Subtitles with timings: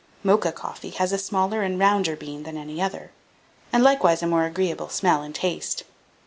[0.23, 3.11] Mocha coffee has a smaller and rounder bean than any other,
[3.71, 5.83] and likewise a more agreeable smell and taste.